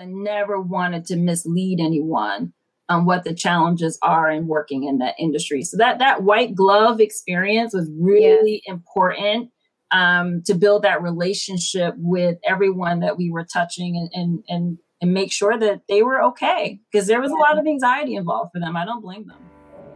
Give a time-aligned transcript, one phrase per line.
[0.00, 2.52] I never wanted to mislead anyone
[2.88, 5.62] on what the challenges are in working in that industry.
[5.62, 8.74] So that that white glove experience was really yeah.
[8.74, 9.50] important
[9.90, 15.12] um, to build that relationship with everyone that we were touching and and and, and
[15.12, 18.60] make sure that they were okay because there was a lot of anxiety involved for
[18.60, 18.76] them.
[18.76, 19.38] I don't blame them.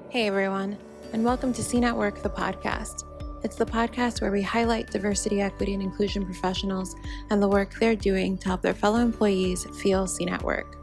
[0.08, 0.76] Hey everyone,
[1.12, 3.04] and welcome to Seen at Work, the podcast.
[3.44, 6.94] It's the podcast where we highlight diversity, equity, and inclusion professionals
[7.30, 10.76] and the work they're doing to help their fellow employees feel seen at work.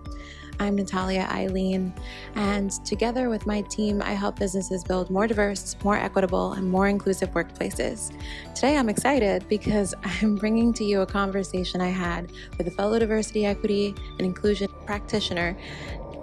[0.60, 1.94] I'm Natalia Eileen,
[2.36, 6.90] and together with my team, I help businesses build more diverse, more equitable, and more
[6.90, 8.12] inclusive workplaces.
[8.56, 13.00] Today, I'm excited because I'm bringing to you a conversation I had with a fellow
[13.00, 15.58] diversity, equity, and inclusion practitioner,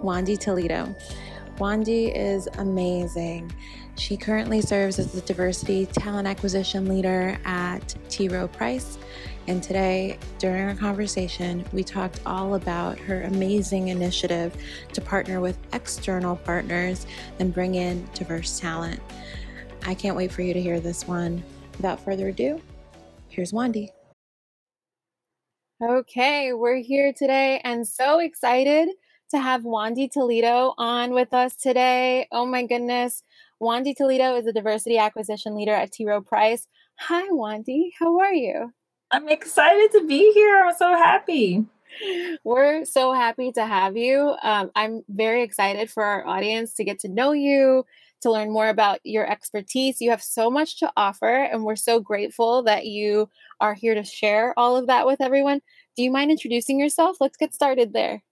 [0.03, 0.95] Wandie Toledo.
[1.56, 3.50] Wandie is amazing.
[3.98, 8.28] She currently serves as the diversity talent acquisition leader at T.
[8.28, 8.98] Rowe Price.
[9.48, 14.55] And today, during our conversation, we talked all about her amazing initiative
[14.92, 17.06] to partner with external partners
[17.38, 19.00] and bring in diverse talent.
[19.86, 21.42] I can't wait for you to hear this one.
[21.77, 22.60] Without further ado,
[23.28, 23.91] here's Wandie.
[25.83, 28.88] Okay, we're here today and so excited
[29.31, 32.28] to have Wandie Toledo on with us today.
[32.33, 33.22] Oh my goodness.
[33.62, 36.05] Wandie Toledo is a diversity acquisition leader at T.
[36.05, 36.67] Rowe Price.
[36.99, 37.91] Hi, Wandie.
[37.99, 38.73] How are you?
[39.11, 40.65] I'm excited to be here.
[40.65, 41.65] I'm so happy.
[42.45, 44.34] We're so happy to have you.
[44.43, 47.87] Um, I'm very excited for our audience to get to know you,
[48.21, 50.03] to learn more about your expertise.
[50.03, 54.05] You have so much to offer, and we're so grateful that you are here to
[54.05, 55.62] share all of that with everyone.
[55.97, 57.17] Do you mind introducing yourself?
[57.21, 58.23] Let's get started there.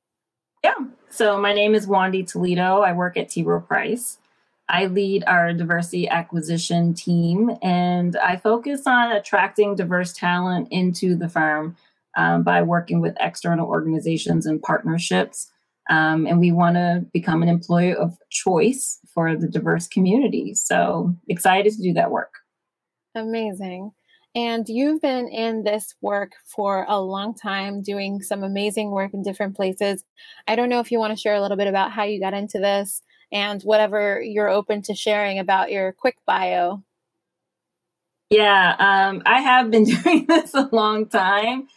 [0.63, 0.75] Yeah.
[1.09, 2.81] So my name is Wandie Toledo.
[2.81, 3.43] I work at T.
[3.43, 4.19] Rowe Price.
[4.69, 11.29] I lead our diversity acquisition team, and I focus on attracting diverse talent into the
[11.29, 11.77] firm
[12.17, 15.51] um, by working with external organizations and partnerships.
[15.91, 20.55] Um, and we want to become an employer of choice for the diverse community.
[20.55, 22.33] So excited to do that work.
[23.15, 23.93] Amazing.
[24.35, 29.23] And you've been in this work for a long time, doing some amazing work in
[29.23, 30.03] different places.
[30.49, 32.35] I don't know if you want to share a little bit about how you got
[32.35, 33.03] into this
[33.35, 36.83] and whatever you're open to sharing about your quick bio.
[38.31, 41.69] Yeah, um, I have been doing this a long time.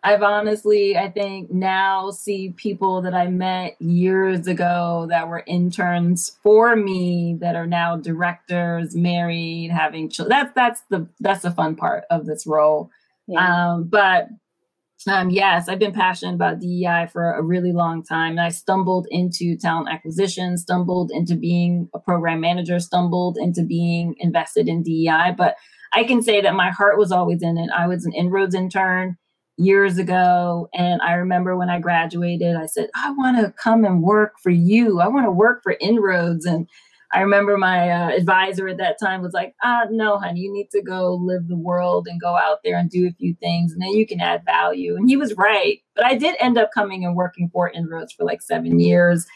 [0.00, 6.38] I've honestly, I think now see people that I met years ago that were interns
[6.42, 10.38] for me that are now directors, married, having children.
[10.38, 12.90] That's that's the that's the fun part of this role.
[13.26, 13.70] Yeah.
[13.72, 14.28] Um, but
[15.06, 18.32] um, yes, I've been passionate about DEI for a really long time.
[18.32, 24.16] And I stumbled into talent acquisition, stumbled into being a program manager, stumbled into being
[24.18, 25.34] invested in DEI.
[25.36, 25.56] But
[25.92, 27.70] I can say that my heart was always in it.
[27.76, 29.16] I was an inroads intern
[29.58, 30.68] years ago.
[30.72, 34.50] And I remember when I graduated, I said, I want to come and work for
[34.50, 35.00] you.
[35.00, 36.46] I want to work for Inroads.
[36.46, 36.68] And
[37.12, 40.70] I remember my uh, advisor at that time was like, ah, no, honey, you need
[40.72, 43.80] to go live the world and go out there and do a few things, and
[43.80, 44.94] then you can add value.
[44.96, 45.80] And he was right.
[45.94, 49.26] But I did end up coming and working for Inroads for like seven years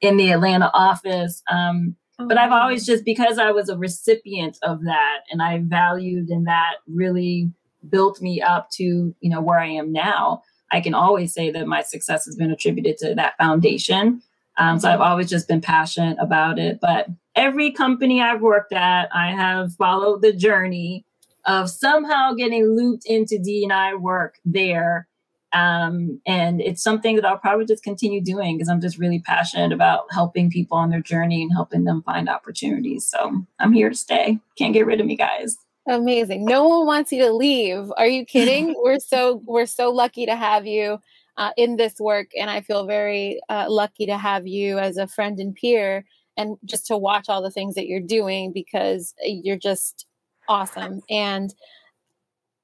[0.00, 1.42] in the Atlanta office.
[1.50, 5.60] Um, oh, but I've always just, because I was a recipient of that and I
[5.64, 7.50] valued and that really
[7.88, 8.84] built me up to
[9.20, 12.50] you know where i am now i can always say that my success has been
[12.50, 14.22] attributed to that foundation
[14.58, 17.06] um, so i've always just been passionate about it but
[17.36, 21.04] every company i've worked at i have followed the journey
[21.46, 25.08] of somehow getting looped into d&i work there
[25.54, 29.72] um, and it's something that i'll probably just continue doing because i'm just really passionate
[29.72, 33.96] about helping people on their journey and helping them find opportunities so i'm here to
[33.96, 35.56] stay can't get rid of me guys
[35.86, 36.44] Amazing.
[36.44, 37.90] No one wants you to leave.
[37.96, 38.74] Are you kidding?
[38.82, 41.00] we're so we're so lucky to have you
[41.36, 45.08] uh, in this work, and I feel very uh, lucky to have you as a
[45.08, 46.04] friend and peer,
[46.36, 50.06] and just to watch all the things that you're doing because you're just
[50.48, 51.02] awesome.
[51.10, 51.54] And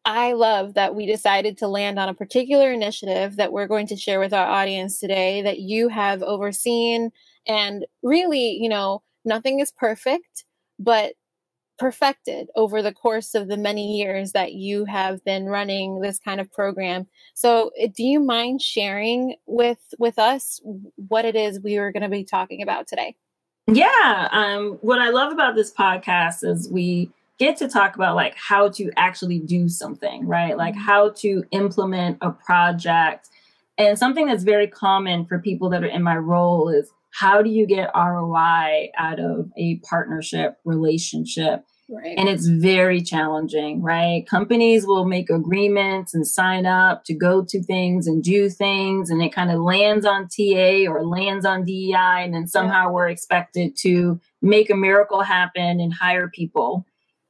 [0.05, 3.97] I love that we decided to land on a particular initiative that we're going to
[3.97, 7.11] share with our audience today that you have overseen.
[7.47, 10.45] And really, you know, nothing is perfect,
[10.79, 11.13] but
[11.79, 16.41] perfected over the course of the many years that you have been running this kind
[16.41, 17.07] of program.
[17.35, 20.61] So, uh, do you mind sharing with with us
[20.97, 23.15] what it is we were going to be talking about today?
[23.71, 28.35] Yeah, um, what I love about this podcast is we get to talk about like
[28.35, 30.57] how to actually do something, right?
[30.57, 30.85] Like mm-hmm.
[30.85, 33.29] how to implement a project.
[33.77, 37.51] And something that's very common for people that are in my role is how do
[37.51, 41.67] you get ROI out of a partnership relationship?
[41.91, 42.19] Right.
[42.19, 44.27] And it's very challenging, right?
[44.29, 49.23] Companies will make agreements and sign up to go to things and do things, and
[49.23, 52.91] it kind of lands on TA or lands on DEI, and then somehow yeah.
[52.91, 56.85] we're expected to make a miracle happen and hire people.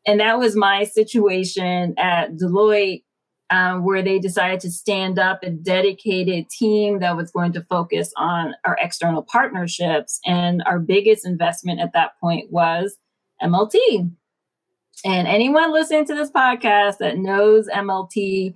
[0.05, 3.04] And that was my situation at Deloitte,
[3.50, 8.12] um, where they decided to stand up a dedicated team that was going to focus
[8.16, 10.19] on our external partnerships.
[10.26, 12.96] And our biggest investment at that point was
[13.40, 14.11] MLT.
[15.05, 18.55] And anyone listening to this podcast that knows MLT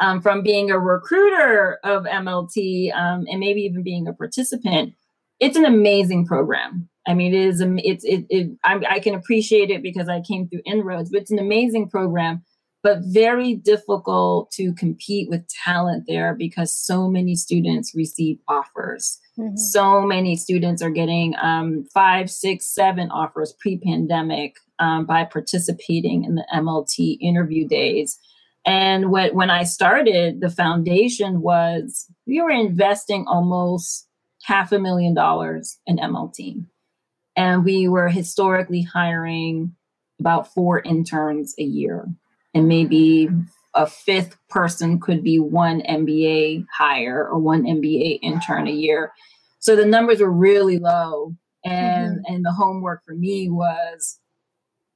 [0.00, 4.94] um, from being a recruiter of MLT um, and maybe even being a participant,
[5.40, 6.88] it's an amazing program.
[7.06, 7.60] I mean, it is.
[7.60, 8.24] It's it.
[8.30, 11.90] it I, I can appreciate it because I came through inroads, but it's an amazing
[11.90, 12.42] program,
[12.82, 19.18] but very difficult to compete with talent there because so many students receive offers.
[19.38, 19.56] Mm-hmm.
[19.56, 26.34] So many students are getting um, five, six, seven offers pre-pandemic um, by participating in
[26.34, 28.18] the MLT interview days.
[28.66, 34.08] And what, when I started, the foundation was we were investing almost
[34.44, 36.64] half a million dollars in MLT.
[37.36, 39.74] And we were historically hiring
[40.20, 42.06] about four interns a year.
[42.54, 43.28] And maybe
[43.74, 49.12] a fifth person could be one MBA hire or one MBA intern a year.
[49.58, 51.34] So the numbers were really low.
[51.64, 52.34] And mm-hmm.
[52.34, 54.20] and the homework for me was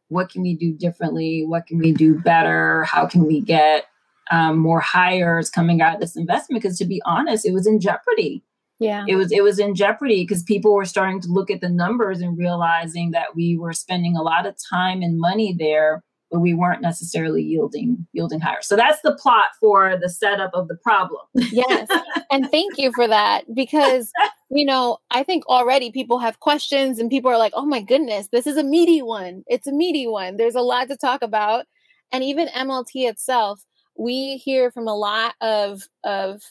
[0.08, 1.44] what can we do differently?
[1.46, 2.84] What can we do better?
[2.84, 3.86] How can we get
[4.30, 6.62] um, more hires coming out of this investment?
[6.62, 8.42] Because to be honest, it was in jeopardy.
[8.80, 11.68] Yeah, it was it was in jeopardy because people were starting to look at the
[11.68, 16.40] numbers and realizing that we were spending a lot of time and money there but
[16.40, 18.62] we weren't necessarily yielding yielding higher.
[18.62, 21.22] So that's the plot for the setup of the problem.
[21.34, 21.88] yes.
[22.30, 24.12] And thank you for that because
[24.50, 28.28] you know, I think already people have questions and people are like, "Oh my goodness,
[28.28, 29.44] this is a meaty one.
[29.46, 30.36] It's a meaty one.
[30.36, 31.66] There's a lot to talk about."
[32.12, 33.64] And even MLT itself,
[33.96, 36.42] we hear from a lot of of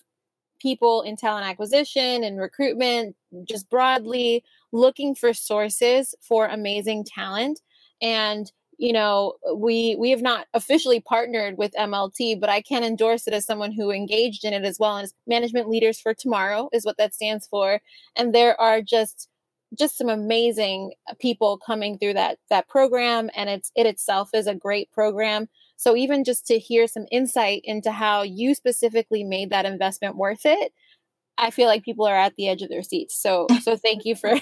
[0.60, 3.16] people in talent acquisition and recruitment
[3.48, 7.62] just broadly looking for sources for amazing talent
[8.02, 13.28] and you know we we have not officially partnered with mlt but i can endorse
[13.28, 16.86] it as someone who engaged in it as well as management leaders for tomorrow is
[16.86, 17.82] what that stands for.
[18.16, 19.30] And there are just
[19.78, 24.56] just some amazing people coming through that that program and it's it itself is a
[24.56, 25.48] great program.
[25.76, 30.46] So even just to hear some insight into how you specifically made that investment worth
[30.46, 30.74] it
[31.38, 33.22] i feel like people are at the edge of their seats.
[33.22, 34.34] So so thank you for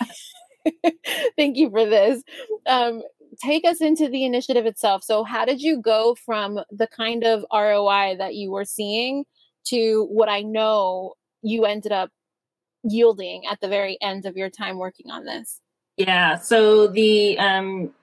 [1.37, 2.23] thank you for this.
[2.65, 3.01] Um,
[3.35, 5.03] take us into the initiative itself.
[5.03, 9.25] So, how did you go from the kind of ROI that you were seeing
[9.65, 12.09] to what I know you ended up
[12.83, 15.59] yielding at the very end of your time working on this?
[15.97, 16.37] Yeah.
[16.37, 17.93] So the um,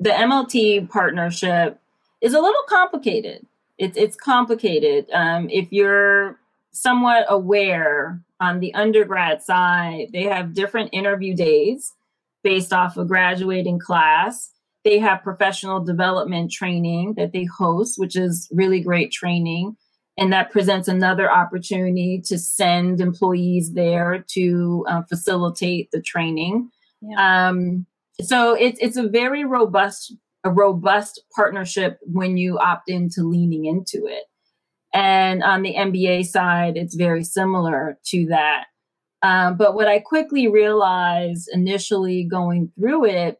[0.00, 1.78] the MLT partnership
[2.20, 3.46] is a little complicated.
[3.78, 5.06] It's it's complicated.
[5.12, 6.38] Um, if you're
[6.72, 11.92] somewhat aware on the undergrad side, they have different interview days
[12.42, 14.51] based off a graduating class.
[14.84, 19.76] They have professional development training that they host, which is really great training.
[20.18, 26.68] And that presents another opportunity to send employees there to uh, facilitate the training.
[27.00, 27.48] Yeah.
[27.48, 27.86] Um,
[28.20, 30.14] so it's it's a very robust
[30.44, 34.24] a robust partnership when you opt into leaning into it.
[34.92, 38.64] And on the MBA side, it's very similar to that.
[39.22, 43.38] Um, but what I quickly realized initially going through it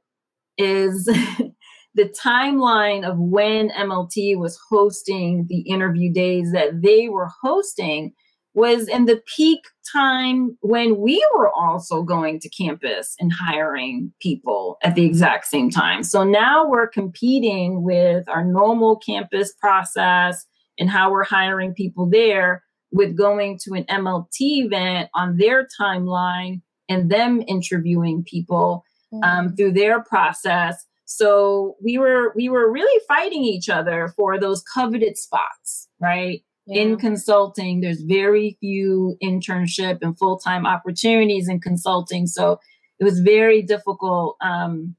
[0.58, 1.04] is
[1.94, 8.12] the timeline of when MLT was hosting the interview days that they were hosting
[8.54, 14.76] was in the peak time when we were also going to campus and hiring people
[14.82, 16.02] at the exact same time.
[16.02, 20.46] So now we're competing with our normal campus process
[20.78, 26.60] and how we're hiring people there with going to an MLT event on their timeline
[26.88, 29.54] and them interviewing people um, mm-hmm.
[29.54, 30.84] through their process.
[31.04, 36.42] So we were we were really fighting each other for those coveted spots, right?
[36.66, 36.82] Yeah.
[36.82, 42.60] In consulting, there's very few internship and full time opportunities in consulting, so
[42.98, 44.94] it was very difficult um,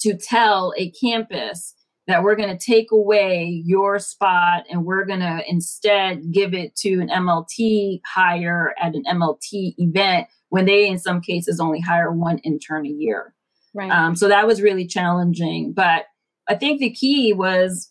[0.00, 1.74] to tell a campus
[2.06, 6.74] that we're going to take away your spot and we're going to instead give it
[6.76, 12.12] to an MLT hire at an MLT event when they, in some cases, only hire
[12.12, 13.34] one intern a year.
[13.74, 13.90] Right.
[13.90, 15.72] Um, so that was really challenging.
[15.72, 16.04] But
[16.48, 17.90] I think the key was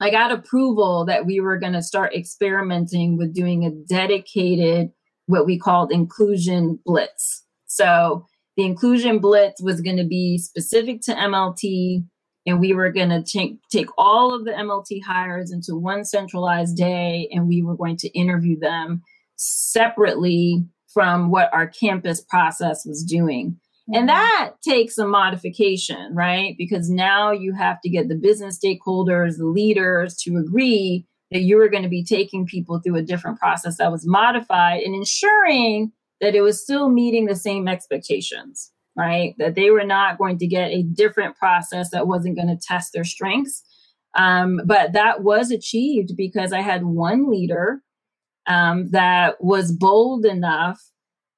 [0.00, 4.90] I got approval that we were going to start experimenting with doing a dedicated,
[5.26, 7.44] what we called inclusion blitz.
[7.66, 12.04] So the inclusion blitz was going to be specific to MLT.
[12.44, 16.76] and we were going to take take all of the MLT hires into one centralized
[16.76, 19.02] day and we were going to interview them
[19.36, 23.56] separately from what our campus process was doing.
[23.92, 26.54] And that takes a modification, right?
[26.56, 31.56] Because now you have to get the business stakeholders, the leaders to agree that you
[31.56, 35.92] were going to be taking people through a different process that was modified and ensuring
[36.20, 39.34] that it was still meeting the same expectations right?
[39.38, 42.92] That they were not going to get a different process that wasn't going to test
[42.92, 43.62] their strengths.
[44.14, 47.80] Um, but that was achieved because I had one leader
[48.46, 50.80] um, that was bold enough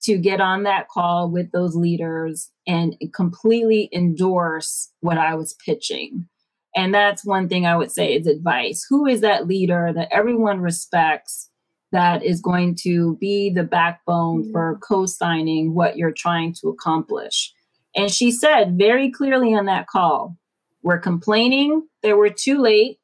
[0.05, 6.29] to get on that call with those leaders and completely endorse what I was pitching.
[6.77, 8.85] And that's one thing I would say is advice.
[8.89, 11.51] Who is that leader that everyone respects
[11.95, 14.53] that is going to be the backbone mm-hmm.
[14.53, 17.55] for co signing what you're trying to accomplish.
[17.95, 20.37] And she said very clearly on that call,
[20.83, 22.99] we're complaining that we're too late.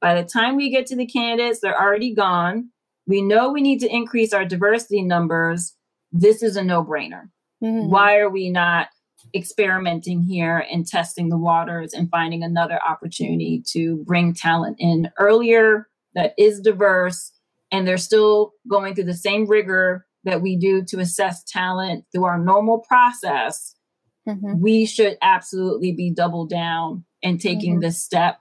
[0.00, 2.70] By the time we get to the candidates, they're already gone.
[3.06, 5.76] We know we need to increase our diversity numbers.
[6.12, 7.30] This is a no brainer.
[7.62, 7.90] Mm-hmm.
[7.90, 8.88] Why are we not
[9.34, 15.88] experimenting here and testing the waters and finding another opportunity to bring talent in earlier
[16.14, 17.32] that is diverse
[17.70, 22.24] and they're still going through the same rigor that we do to assess talent through
[22.24, 23.74] our normal process,
[24.28, 24.60] mm-hmm.
[24.60, 27.82] we should absolutely be double down and taking mm-hmm.
[27.82, 28.38] this step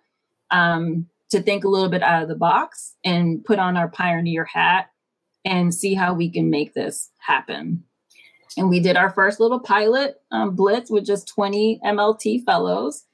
[0.51, 4.44] um, to think a little bit out of the box and put on our pioneer
[4.46, 4.91] hat
[5.46, 7.84] and see how we can make this happen.
[8.58, 13.06] And we did our first little pilot um, blitz with just 20 MLT fellows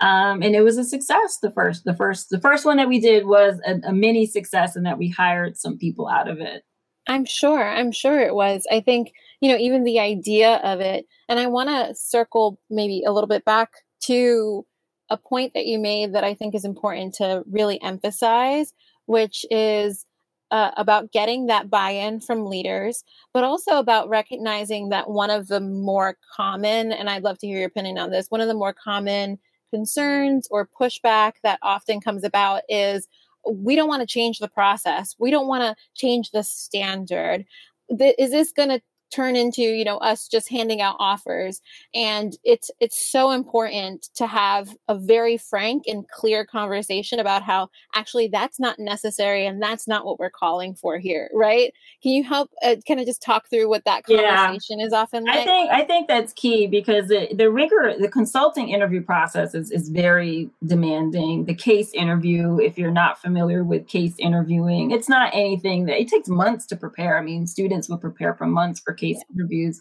[0.00, 1.38] um, and it was a success.
[1.38, 4.76] The first, the first, the first one that we did was a, a mini success,
[4.76, 6.64] and that we hired some people out of it.
[7.06, 7.66] I'm sure.
[7.66, 8.66] I'm sure it was.
[8.70, 13.02] I think, you know, even the idea of it, and I want to circle maybe
[13.06, 13.70] a little bit back
[14.04, 14.66] to
[15.10, 18.72] a point that you made that I think is important to really emphasize,
[19.06, 20.06] which is
[20.54, 25.48] uh, about getting that buy in from leaders, but also about recognizing that one of
[25.48, 28.54] the more common, and I'd love to hear your opinion on this, one of the
[28.54, 29.40] more common
[29.72, 33.08] concerns or pushback that often comes about is
[33.50, 35.16] we don't want to change the process.
[35.18, 37.44] We don't want to change the standard.
[37.88, 38.80] Is this going to
[39.14, 41.62] turn into you know us just handing out offers
[41.94, 47.68] and it's it's so important to have a very frank and clear conversation about how
[47.94, 52.24] actually that's not necessary and that's not what we're calling for here right can you
[52.24, 54.86] help uh, kind of just talk through what that conversation yeah.
[54.86, 55.36] is often like?
[55.36, 59.70] i think i think that's key because the, the rigor the consulting interview process is,
[59.70, 65.30] is very demanding the case interview if you're not familiar with case interviewing it's not
[65.32, 68.92] anything that it takes months to prepare i mean students will prepare for months for
[69.04, 69.34] case yeah.
[69.34, 69.80] interviews.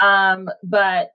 [0.00, 1.10] Um, but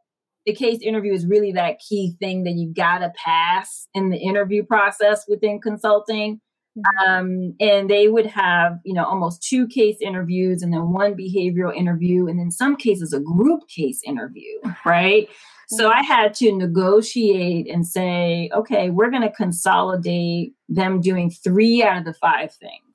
[0.45, 4.63] the case interview is really that key thing that you gotta pass in the interview
[4.63, 6.39] process within consulting.
[6.77, 7.11] Mm-hmm.
[7.11, 11.75] Um, and they would have, you know, almost two case interviews and then one behavioral
[11.75, 15.27] interview, and in some cases, a group case interview, right?
[15.69, 21.83] So I had to negotiate and say, okay, we're going to consolidate them doing three
[21.83, 22.86] out of the five things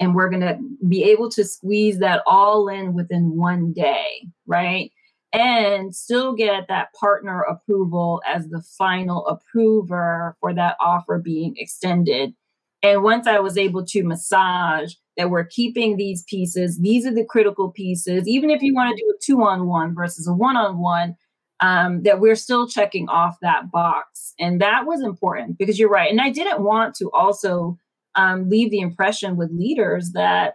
[0.00, 0.58] and we're going to
[0.88, 4.90] be able to squeeze that all in within one day, right?
[5.32, 12.34] And still get that partner approval as the final approver for that offer being extended.
[12.82, 17.24] And once I was able to massage that we're keeping these pieces, these are the
[17.24, 20.56] critical pieces, even if you want to do a two on one versus a one
[20.56, 21.16] on one,
[21.60, 24.34] that we're still checking off that box.
[24.38, 26.10] And that was important because you're right.
[26.10, 27.78] And I didn't want to also
[28.16, 30.54] um, leave the impression with leaders that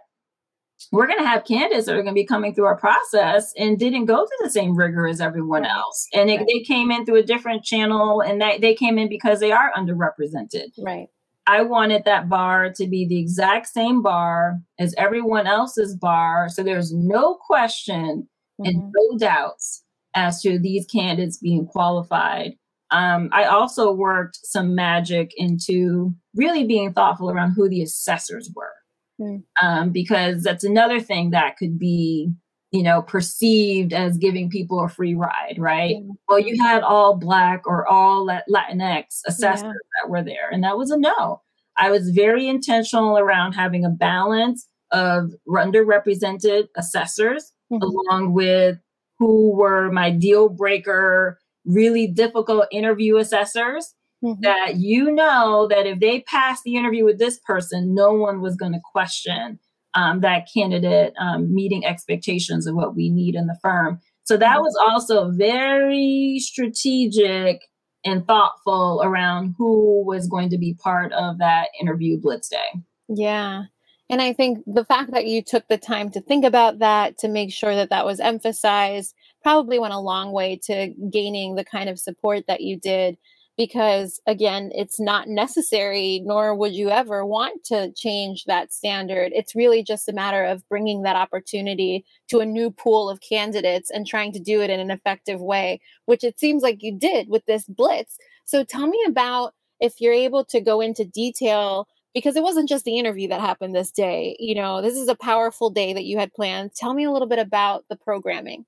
[0.92, 3.78] we're going to have candidates that are going to be coming through our process and
[3.78, 6.06] didn't go through the same rigor as everyone else.
[6.14, 6.46] And it, right.
[6.46, 9.72] they came in through a different channel and they, they came in because they are
[9.76, 10.70] underrepresented.
[10.78, 11.08] Right.
[11.46, 16.48] I wanted that bar to be the exact same bar as everyone else's bar.
[16.48, 18.28] So there's no question
[18.60, 18.68] mm-hmm.
[18.68, 22.54] and no doubts as to these candidates being qualified
[22.90, 28.74] um, I also worked some magic into really being thoughtful around who the assessors were,
[29.20, 29.42] mm.
[29.62, 32.30] um, because that's another thing that could be,
[32.72, 35.96] you know, perceived as giving people a free ride, right?
[36.00, 36.12] Yeah.
[36.28, 39.72] Well, you had all Black or all Latinx assessors yeah.
[40.02, 41.42] that were there, and that was a no.
[41.76, 47.82] I was very intentional around having a balance of underrepresented assessors mm-hmm.
[47.82, 48.78] along with
[49.18, 54.40] who were my deal breaker really difficult interview assessors mm-hmm.
[54.42, 58.56] that you know that if they pass the interview with this person, no one was
[58.56, 59.58] going to question
[59.94, 64.00] um, that candidate um, meeting expectations of what we need in the firm.
[64.24, 64.62] So that mm-hmm.
[64.62, 67.62] was also very strategic
[68.04, 72.80] and thoughtful around who was going to be part of that interview blitz day.
[73.08, 73.64] Yeah.
[74.08, 77.28] And I think the fact that you took the time to think about that, to
[77.28, 81.88] make sure that that was emphasized, probably went a long way to gaining the kind
[81.88, 83.16] of support that you did
[83.56, 89.32] because again it's not necessary nor would you ever want to change that standard.
[89.34, 93.90] It's really just a matter of bringing that opportunity to a new pool of candidates
[93.90, 97.28] and trying to do it in an effective way which it seems like you did
[97.28, 98.16] with this blitz.
[98.46, 102.84] So tell me about if you're able to go into detail because it wasn't just
[102.84, 106.18] the interview that happened this day you know this is a powerful day that you
[106.18, 106.74] had planned.
[106.74, 108.64] Tell me a little bit about the programming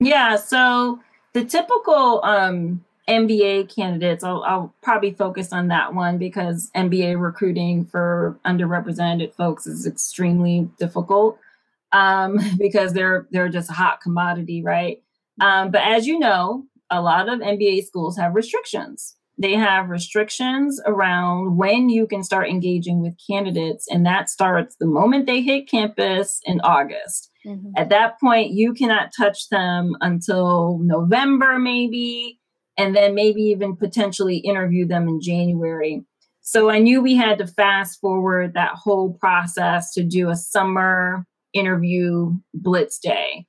[0.00, 1.00] yeah so
[1.32, 7.84] the typical um MBA candidates, I'll, I'll, probably focus on that one because MBA recruiting
[7.84, 11.38] for underrepresented folks is extremely difficult
[11.92, 15.02] um, because they're they're just a hot commodity, right?
[15.40, 19.15] Um, but as you know, a lot of MBA schools have restrictions.
[19.38, 24.86] They have restrictions around when you can start engaging with candidates, and that starts the
[24.86, 27.30] moment they hit campus in August.
[27.44, 27.72] Mm-hmm.
[27.76, 32.40] At that point, you cannot touch them until November, maybe
[32.76, 36.04] and then maybe even potentially interview them in January.
[36.42, 41.26] So I knew we had to fast forward that whole process to do a summer
[41.52, 43.46] interview blitz day.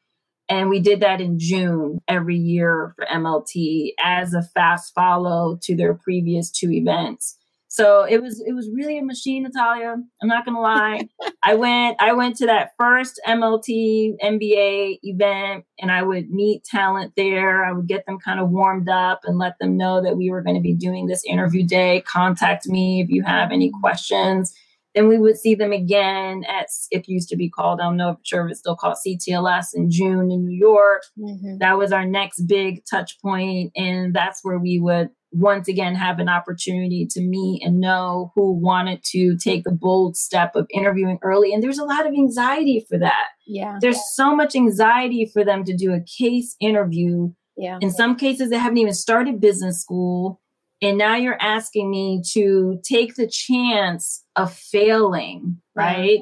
[0.50, 5.76] And we did that in June every year for MLT as a fast follow to
[5.76, 7.38] their previous two events.
[7.70, 9.98] So it was it was really a machine, Natalia.
[10.22, 11.10] I'm not gonna lie.
[11.44, 17.14] I went I went to that first MLT MBA event and I would meet talent
[17.16, 17.64] there.
[17.66, 20.42] I would get them kind of warmed up and let them know that we were
[20.42, 22.02] going to be doing this interview day.
[22.08, 24.56] Contact me if you have any questions.
[24.96, 28.12] Then we would see them again at it used to be called, I don't know
[28.12, 31.04] if sure if it's still called CTLS in June in New York.
[31.20, 31.58] Mm-hmm.
[31.60, 36.20] That was our next big touch point, and that's where we would once again have
[36.20, 41.20] an opportunity to meet and know who wanted to take the bold step of interviewing
[41.22, 41.54] early.
[41.54, 43.28] And there's a lot of anxiety for that.
[43.46, 43.78] Yeah.
[43.82, 47.34] There's so much anxiety for them to do a case interview.
[47.58, 47.78] Yeah.
[47.82, 50.42] In some cases, they haven't even started business school.
[50.82, 56.22] And now you're asking me to take the chance of failing, right?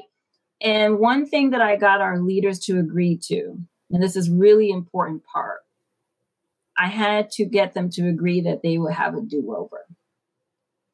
[0.60, 0.84] Yeah.
[0.84, 3.58] And one thing that I got our leaders to agree to,
[3.90, 5.60] and this is really important part,
[6.78, 9.84] I had to get them to agree that they would have a do over.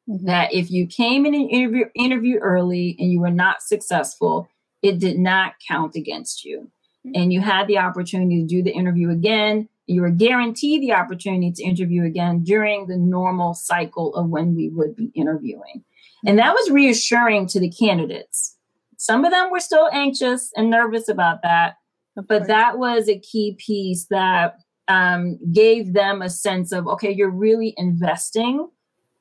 [0.09, 0.25] Mm-hmm.
[0.25, 4.49] That if you came in an interview, interview early and you were not successful,
[4.81, 6.69] it did not count against you.
[7.05, 7.21] Mm-hmm.
[7.21, 9.69] And you had the opportunity to do the interview again.
[9.87, 14.69] You were guaranteed the opportunity to interview again during the normal cycle of when we
[14.69, 15.83] would be interviewing.
[16.25, 18.57] And that was reassuring to the candidates.
[18.97, 21.75] Some of them were still anxious and nervous about that,
[22.15, 24.55] but that was a key piece that
[24.87, 28.67] um, gave them a sense of okay you're really investing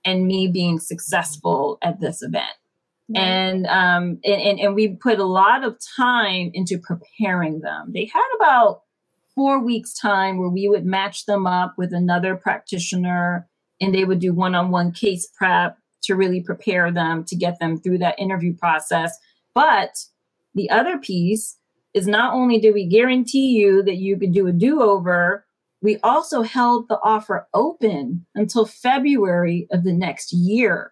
[0.04, 2.50] in me being successful at this event
[3.14, 8.10] and um and, and, and we put a lot of time into preparing them they
[8.12, 8.82] had about
[9.34, 13.48] four weeks time where we would match them up with another practitioner
[13.80, 17.98] and they would do one-on-one case prep to really prepare them to get them through
[17.98, 19.18] that interview process.
[19.54, 20.04] But
[20.54, 21.56] the other piece
[21.94, 25.44] is not only did we guarantee you that you could do a do-over
[25.82, 30.91] we also held the offer open until February of the next year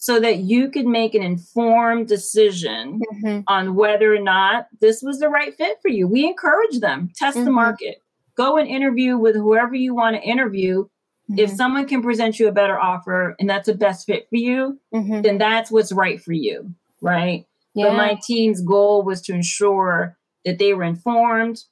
[0.00, 3.40] so that you could make an informed decision mm-hmm.
[3.46, 6.08] on whether or not this was the right fit for you.
[6.08, 7.44] We encourage them, test mm-hmm.
[7.44, 8.02] the market,
[8.34, 10.84] go and interview with whoever you want to interview.
[11.30, 11.38] Mm-hmm.
[11.38, 14.80] If someone can present you a better offer and that's the best fit for you,
[14.92, 15.20] mm-hmm.
[15.20, 17.44] then that's what's right for you, right?
[17.74, 17.88] Yeah.
[17.88, 21.64] But my team's goal was to ensure that they were informed,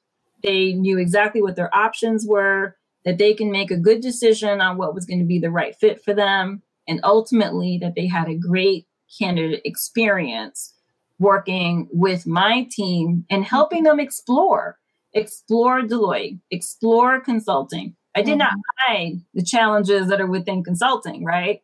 [0.43, 4.77] they knew exactly what their options were, that they can make a good decision on
[4.77, 8.27] what was going to be the right fit for them, and ultimately that they had
[8.27, 8.85] a great
[9.17, 10.73] candidate experience
[11.19, 14.77] working with my team and helping them explore,
[15.13, 17.95] explore Deloitte, explore consulting.
[18.15, 18.39] I did mm-hmm.
[18.39, 21.61] not hide the challenges that are within consulting, right?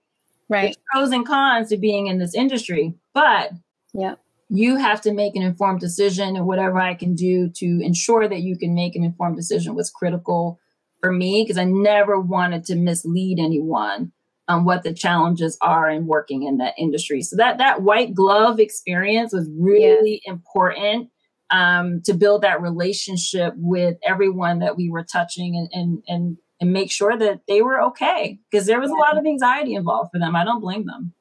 [0.47, 0.63] Right.
[0.63, 3.51] There's pros and cons to being in this industry, but
[3.93, 4.15] yeah
[4.49, 8.41] you have to make an informed decision and whatever i can do to ensure that
[8.41, 10.59] you can make an informed decision was critical
[10.99, 14.11] for me because i never wanted to mislead anyone
[14.47, 18.59] on what the challenges are in working in that industry so that that white glove
[18.59, 20.33] experience was really yeah.
[20.33, 21.09] important
[21.51, 26.73] um, to build that relationship with everyone that we were touching and and and, and
[26.73, 28.97] make sure that they were okay because there was yeah.
[28.97, 31.13] a lot of anxiety involved for them i don't blame them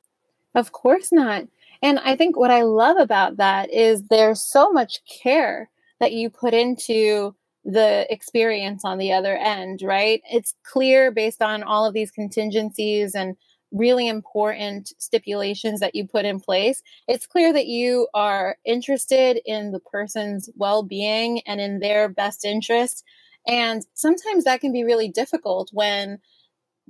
[0.54, 1.44] of course not
[1.84, 5.68] and I think what I love about that is there's so much care
[6.00, 7.34] that you put into
[7.64, 10.22] the experience on the other end, right?
[10.31, 13.37] It's clear based on all of these contingencies and
[13.72, 16.83] really important stipulations that you put in place.
[17.09, 22.44] It's clear that you are interested in the person's well being and in their best
[22.44, 23.03] interest.
[23.46, 26.18] And sometimes that can be really difficult when,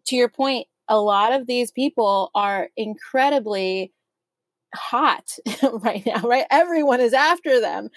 [0.07, 3.93] to your point, a lot of these people are incredibly
[4.75, 5.31] hot
[5.81, 6.47] right now right?
[6.51, 7.89] Everyone is after them.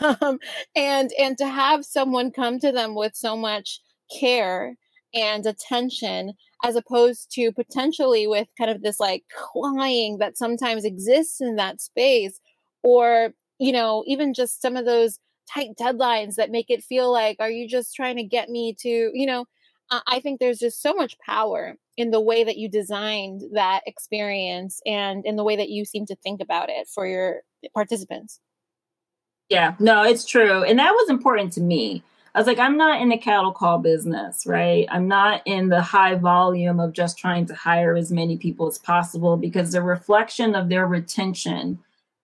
[0.00, 0.38] Um,
[0.76, 3.80] and and to have someone come to them with so much
[4.18, 4.76] care
[5.14, 6.32] and attention
[6.64, 11.80] as opposed to potentially with kind of this like clawing that sometimes exists in that
[11.80, 12.40] space
[12.82, 15.18] or you know even just some of those
[15.52, 19.10] tight deadlines that make it feel like are you just trying to get me to
[19.14, 19.44] you know
[20.06, 24.80] i think there's just so much power in the way that you designed that experience
[24.84, 28.40] and in the way that you seem to think about it for your participants.
[29.48, 30.64] Yeah, no, it's true.
[30.64, 32.02] And that was important to me.
[32.34, 34.88] I was like, I'm not in the cattle call business, right?
[34.90, 38.78] I'm not in the high volume of just trying to hire as many people as
[38.78, 41.78] possible because the reflection of their retention,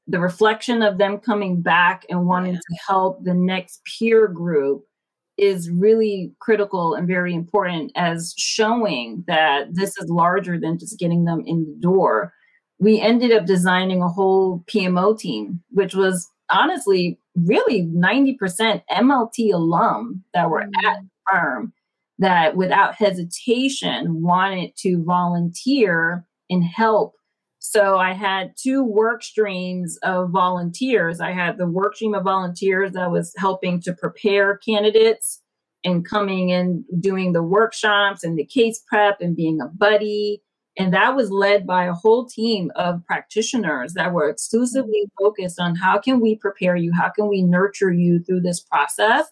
[0.08, 2.58] the reflection of them coming back and wanting yeah.
[2.58, 4.84] to help the next peer group
[5.40, 11.24] is really critical and very important as showing that this is larger than just getting
[11.24, 12.32] them in the door.
[12.78, 20.24] We ended up designing a whole PMO team, which was honestly really 90% MLT alum
[20.34, 20.86] that were mm-hmm.
[20.86, 20.98] at
[21.30, 21.72] firm
[22.18, 27.14] that without hesitation wanted to volunteer and help
[27.60, 31.20] so I had two work streams of volunteers.
[31.20, 35.42] I had the work stream of volunteers that was helping to prepare candidates
[35.84, 40.42] and coming and doing the workshops and the case prep and being a buddy.
[40.78, 45.76] And that was led by a whole team of practitioners that were exclusively focused on
[45.76, 46.92] how can we prepare you?
[46.94, 49.26] How can we nurture you through this process?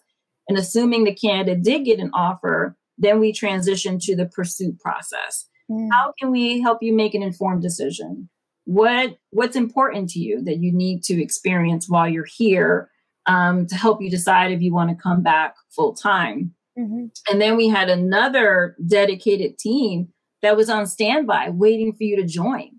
[0.47, 5.48] And assuming the candidate did get an offer, then we transitioned to the pursuit process.
[5.69, 5.89] Mm.
[5.91, 8.29] How can we help you make an informed decision?
[8.65, 12.89] What what's important to you that you need to experience while you're here
[13.25, 16.53] um, to help you decide if you want to come back full time?
[16.77, 17.07] Mm-hmm.
[17.29, 20.09] And then we had another dedicated team
[20.41, 22.71] that was on standby waiting for you to join.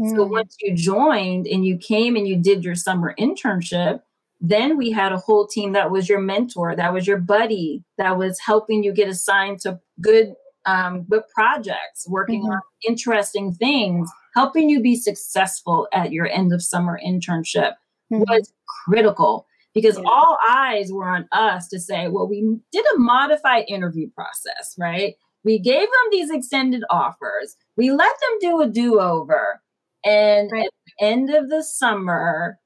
[0.00, 0.16] Mm.
[0.16, 4.00] So once you joined and you came and you did your summer internship,
[4.40, 8.18] then we had a whole team that was your mentor, that was your buddy, that
[8.18, 10.34] was helping you get assigned to good
[10.66, 12.52] um, with projects, working mm-hmm.
[12.52, 17.74] on interesting things, helping you be successful at your end of summer internship
[18.12, 18.22] mm-hmm.
[18.28, 18.52] was
[18.84, 20.04] critical because yeah.
[20.06, 25.14] all eyes were on us to say, well, we did a modified interview process, right?
[25.44, 27.56] We gave them these extended offers.
[27.76, 29.60] We let them do a do over.
[30.04, 30.64] And right.
[30.64, 32.58] at the end of the summer,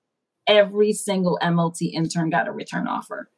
[0.47, 3.29] every single MLT intern got a return offer.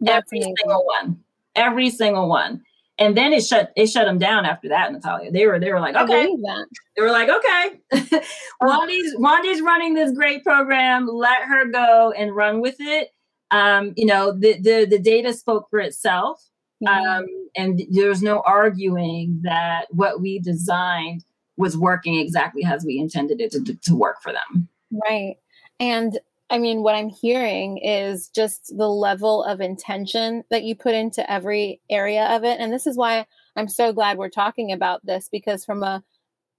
[0.00, 0.54] That's every amazing.
[0.62, 1.18] single one.
[1.54, 2.62] Every single one
[2.98, 5.30] and then it shut it shut them down after that natalia.
[5.30, 6.28] They were they were like okay.
[6.96, 7.80] they were like okay.
[8.62, 11.06] Wandie's wandie's running this great program.
[11.06, 13.10] Let her go and run with it.
[13.50, 16.42] Um, you know the, the the data spoke for itself.
[16.86, 17.24] Um,
[17.56, 21.24] and there's no arguing that what we designed
[21.56, 24.68] was working exactly as we intended it to, to work for them.
[24.92, 25.36] Right.
[25.80, 30.94] And I mean, what I'm hearing is just the level of intention that you put
[30.94, 32.60] into every area of it.
[32.60, 36.04] And this is why I'm so glad we're talking about this because, from a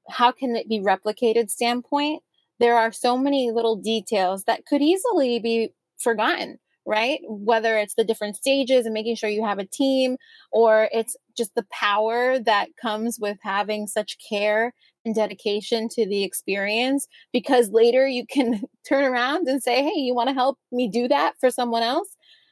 [0.09, 2.21] how can it be replicated standpoint,
[2.59, 7.19] there are so many little details that could easily be forgotten, right?
[7.27, 10.17] Whether it's the different stages and making sure you have a team,
[10.51, 14.73] or it's just the power that comes with having such care
[15.07, 20.13] and dedication to the experience because later you can turn around and say, Hey, you
[20.13, 22.09] want to help me do that for someone else?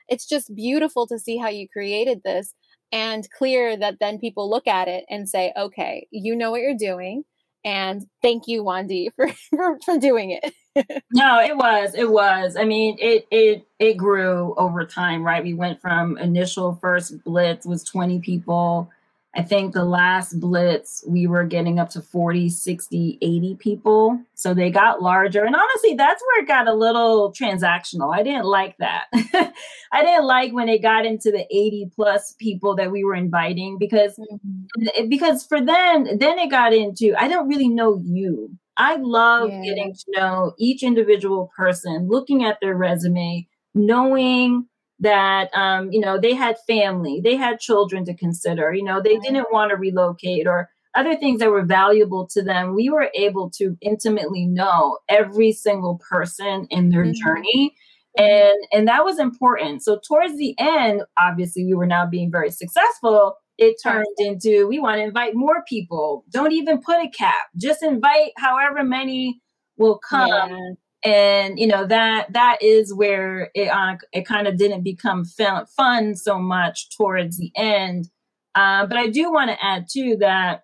[0.08, 2.54] It's just beautiful to see how you created this
[2.92, 6.78] and clear that then people look at it and say, Okay, you know what you're
[6.78, 7.24] doing.
[7.64, 10.54] And thank you, Wandie, for, for, for doing it.
[11.14, 11.94] no, it was.
[11.96, 12.56] It was.
[12.58, 15.44] I mean, it it it grew over time, right?
[15.44, 18.90] We went from initial first blitz was 20 people
[19.38, 24.20] I think the last blitz, we were getting up to 40, 60, 80 people.
[24.34, 25.44] So they got larger.
[25.44, 28.16] And honestly, that's where it got a little transactional.
[28.16, 29.06] I didn't like that.
[29.92, 33.78] I didn't like when it got into the 80 plus people that we were inviting
[33.78, 35.10] because mm-hmm.
[35.10, 38.58] because for them, then it got into I don't really know you.
[38.78, 39.64] I love yeah.
[39.64, 44.68] getting to know each individual person, looking at their resume, knowing
[45.00, 49.18] that um, you know they had family they had children to consider you know they
[49.18, 52.74] didn't want to relocate or other things that were valuable to them.
[52.74, 57.26] We were able to intimately know every single person in their mm-hmm.
[57.26, 57.76] journey
[58.18, 59.84] and and that was important.
[59.84, 63.36] So towards the end obviously we were now being very successful.
[63.58, 66.24] It turned into we want to invite more people.
[66.30, 67.48] Don't even put a cap.
[67.58, 69.42] Just invite however many
[69.78, 70.30] will come.
[70.30, 70.58] Yeah.
[71.04, 76.16] And you know that that is where it uh, it kind of didn't become fun
[76.16, 78.10] so much towards the end
[78.56, 80.64] uh, but i do want to add too that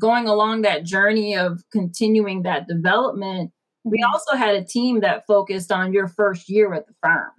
[0.00, 3.52] going along that journey of continuing that development
[3.84, 4.12] we mm-hmm.
[4.12, 7.30] also had a team that focused on your first year at the firm.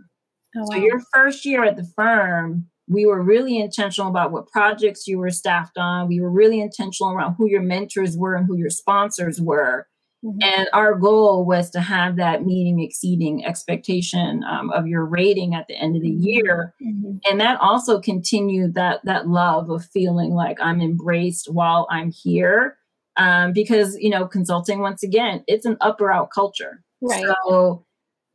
[0.56, 0.66] Oh, wow.
[0.72, 5.20] So, your first year at the firm, we were really intentional about what projects you
[5.20, 6.08] were staffed on.
[6.08, 9.88] We were really intentional around who your mentors were and who your sponsors were.
[10.24, 10.40] Mm-hmm.
[10.44, 15.68] And our goal was to have that meeting exceeding expectation um, of your rating at
[15.68, 16.24] the end of the mm-hmm.
[16.24, 16.74] year.
[16.82, 17.18] Mm-hmm.
[17.30, 22.78] And that also continued that that love of feeling like I'm embraced while I'm here
[23.20, 27.86] um, because you know consulting once again it's an up or out culture right so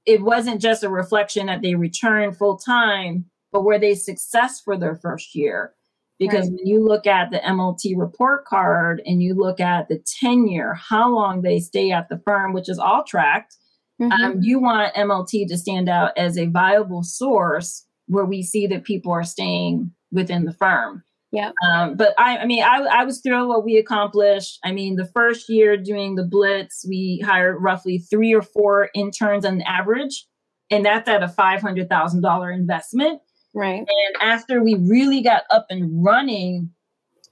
[0.07, 4.77] it wasn't just a reflection that they returned full time but were they success for
[4.77, 5.73] their first year
[6.19, 6.57] because right.
[6.57, 11.13] when you look at the mlt report card and you look at the tenure how
[11.13, 13.57] long they stay at the firm which is all tracked
[14.01, 14.13] mm-hmm.
[14.13, 18.85] um, you want mlt to stand out as a viable source where we see that
[18.85, 21.03] people are staying within the firm
[21.35, 21.51] yeah.
[21.69, 24.61] Um, but I, I mean, I, I was thrilled what we accomplished.
[24.65, 29.45] I mean, the first year doing the Blitz, we hired roughly three or four interns
[29.45, 30.27] on average,
[30.71, 33.21] and that's at a five hundred thousand dollar investment.
[33.55, 33.79] Right.
[33.79, 36.71] And after we really got up and running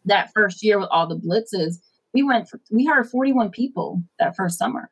[0.05, 1.77] that first year with all the blitzes,
[2.15, 4.91] we went for, we hired forty one people that first summer.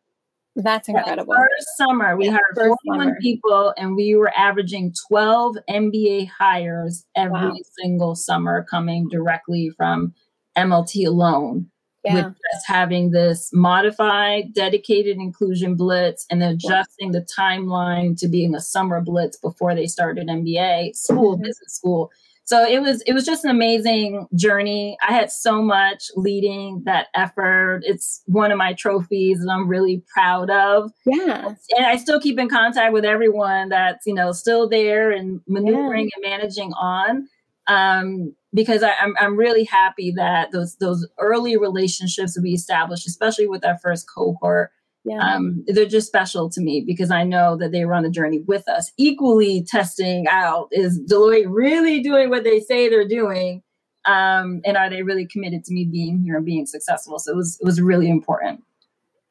[0.57, 1.35] That's incredible.
[1.35, 3.19] first summer, we yeah, hired 41 summer.
[3.21, 7.57] people and we were averaging 12 MBA hires every wow.
[7.81, 10.13] single summer coming directly from
[10.57, 11.71] MLT alone.
[12.03, 12.15] Yeah.
[12.15, 18.61] With just having this modified, dedicated inclusion blitz and adjusting the timeline to being a
[18.61, 21.43] summer blitz before they started MBA school, mm-hmm.
[21.43, 22.11] business school.
[22.51, 24.97] So it was it was just an amazing journey.
[25.09, 27.83] I had so much leading that effort.
[27.85, 30.91] It's one of my trophies that i'm really proud of.
[31.07, 31.55] Yeah.
[31.77, 36.11] And i still keep in contact with everyone that's you know still there and maneuvering
[36.11, 36.11] yeah.
[36.17, 37.29] and managing on.
[37.69, 43.07] Um, because I, am I'm, I'm really happy that those those early relationships we established
[43.07, 44.71] especially with our first cohort
[45.05, 45.35] yeah.
[45.35, 48.41] Um, they're just special to me because I know that they were on the journey
[48.41, 48.93] with us.
[48.99, 53.63] Equally testing out is Deloitte really doing what they say they're doing,
[54.05, 57.19] um, and are they really committed to me being here and being successful?
[57.19, 58.63] So it was it was really important.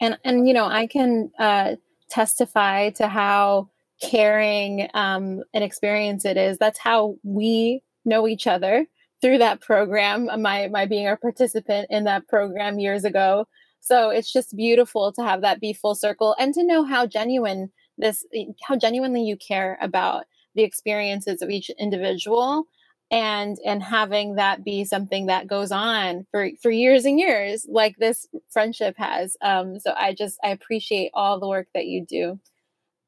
[0.01, 1.75] And and you know I can uh,
[2.09, 3.69] testify to how
[4.01, 6.57] caring um, an experience it is.
[6.57, 8.87] That's how we know each other
[9.21, 10.29] through that program.
[10.41, 13.47] My my being a participant in that program years ago.
[13.81, 17.71] So it's just beautiful to have that be full circle and to know how genuine
[17.97, 18.25] this,
[18.63, 22.65] how genuinely you care about the experiences of each individual
[23.11, 27.95] and and having that be something that goes on for for years and years like
[27.97, 32.39] this friendship has um so i just i appreciate all the work that you do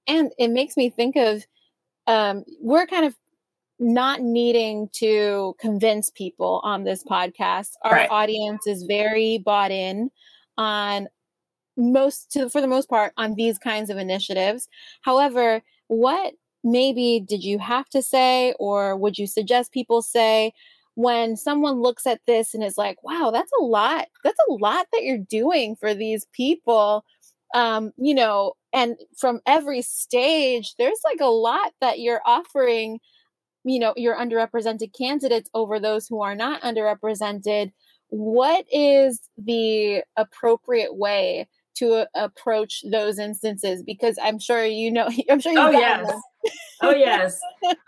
[0.07, 1.45] and it makes me think of
[2.07, 3.15] um we're kind of
[3.81, 7.71] not needing to convince people on this podcast.
[7.81, 8.09] Our right.
[8.11, 10.11] audience is very bought in
[10.55, 11.07] on
[11.75, 14.69] most to, for the most part on these kinds of initiatives.
[15.01, 20.53] However what maybe did you have to say or would you suggest people say
[20.93, 24.07] when someone looks at this and is like wow that's a lot.
[24.23, 27.03] That's a lot that you're doing for these people.
[27.55, 32.99] Um you know and from every stage there's like a lot that you're offering
[33.63, 37.71] you know your underrepresented candidates over those who are not underrepresented
[38.11, 43.83] what is the appropriate way to uh, approach those instances?
[43.83, 46.11] Because i'm sure you know i'm sure you oh yes.
[46.81, 47.39] oh yes.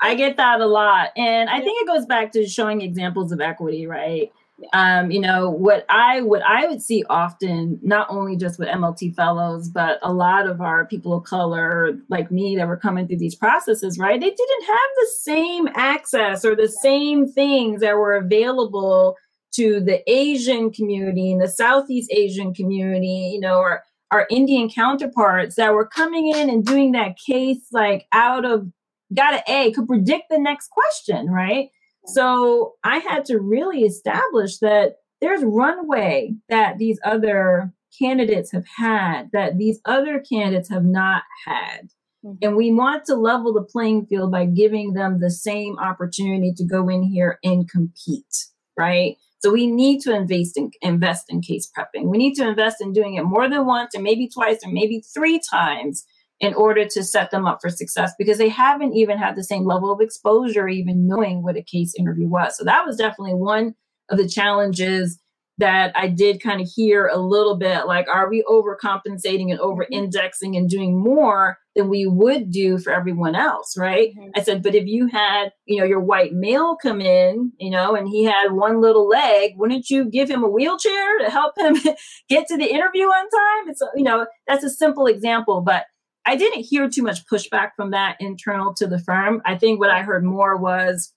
[0.02, 1.10] I get that a lot.
[1.18, 4.32] And i think it goes back to showing examples of equity right
[4.74, 9.14] um, you know what i what i would see often not only just with mlt
[9.16, 13.18] fellows but a lot of our people of color like me that were coming through
[13.18, 18.16] these processes right they didn't have the same access or the same things that were
[18.16, 19.16] available
[19.54, 25.56] to the Asian community and the Southeast Asian community, you know, or our Indian counterparts
[25.56, 28.68] that were coming in and doing that case like out of
[29.14, 31.70] got an A, could predict the next question, right?
[32.06, 39.30] So I had to really establish that there's runway that these other candidates have had
[39.32, 41.90] that these other candidates have not had.
[42.26, 42.38] Mm-hmm.
[42.42, 46.66] And we want to level the playing field by giving them the same opportunity to
[46.66, 49.16] go in here and compete, right?
[49.40, 52.06] So we need to invest in invest in case prepping.
[52.06, 55.04] We need to invest in doing it more than once and maybe twice or maybe
[55.14, 56.06] three times
[56.44, 59.66] in order to set them up for success because they haven't even had the same
[59.66, 62.58] level of exposure, even knowing what a case interview was.
[62.58, 63.76] So that was definitely one
[64.10, 65.22] of the challenges
[65.60, 69.88] that I did kind of hear a little bit like, are we overcompensating and over
[69.90, 73.78] indexing and doing more than we would do for everyone else?
[73.78, 74.10] Right.
[74.10, 74.32] Mm-hmm.
[74.36, 77.96] I said, but if you had, you know, your white male come in, you know,
[77.96, 81.78] and he had one little leg, wouldn't you give him a wheelchair to help him
[82.30, 83.70] get to the interview on time?
[83.70, 85.86] It's, you know, that's a simple example, but
[86.26, 89.42] I didn't hear too much pushback from that internal to the firm.
[89.46, 91.14] I think what I heard more was,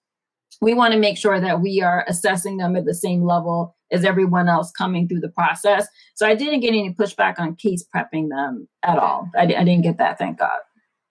[0.60, 4.04] we want to make sure that we are assessing them at the same level as
[4.04, 5.86] everyone else coming through the process.
[6.14, 9.28] So I didn't get any pushback on case prepping them at all.
[9.36, 10.58] I, I didn't get that, thank God.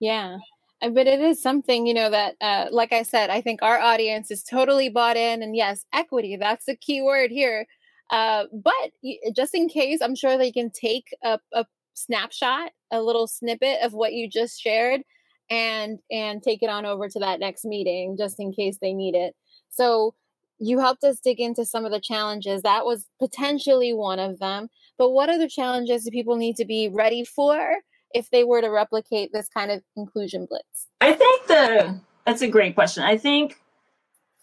[0.00, 0.38] Yeah.
[0.82, 4.30] But it is something, you know, that, uh, like I said, I think our audience
[4.30, 5.42] is totally bought in.
[5.42, 7.66] And yes, equity, that's the key word here.
[8.10, 8.92] Uh, but
[9.34, 11.64] just in case, I'm sure they can take a, a
[11.96, 15.02] snapshot, a little snippet of what you just shared
[15.50, 19.14] and and take it on over to that next meeting just in case they need
[19.14, 19.34] it.
[19.70, 20.14] So
[20.58, 22.62] you helped us dig into some of the challenges.
[22.62, 24.68] That was potentially one of them.
[24.98, 27.76] But what other challenges do people need to be ready for
[28.14, 30.88] if they were to replicate this kind of inclusion blitz?
[31.00, 33.02] I think the that's a great question.
[33.02, 33.60] I think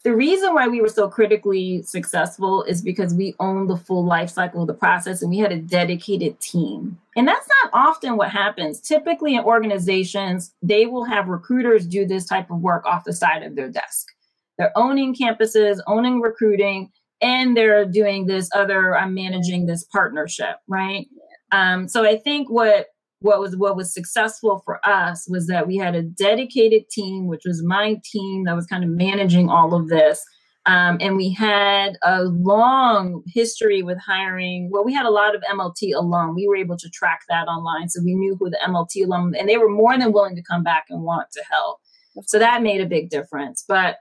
[0.04, 4.30] the reason why we were so critically successful is because we owned the full life
[4.30, 7.00] cycle of the process and we had a dedicated team.
[7.16, 8.82] And that's not often what happens.
[8.82, 13.44] Typically in organizations, they will have recruiters do this type of work off the side
[13.44, 14.08] of their desk.
[14.58, 21.08] They're owning campuses, owning recruiting, and they're doing this other, I'm managing this partnership, right?
[21.54, 22.88] Um, so I think what
[23.24, 27.44] what was what was successful for us was that we had a dedicated team, which
[27.46, 30.22] was my team that was kind of managing all of this.
[30.66, 34.70] Um, and we had a long history with hiring.
[34.72, 36.36] Well, we had a lot of MLT alum.
[36.36, 37.90] We were able to track that online.
[37.90, 40.64] So we knew who the MLT alum, and they were more than willing to come
[40.64, 41.80] back and want to help.
[42.28, 43.64] So that made a big difference.
[43.68, 43.98] But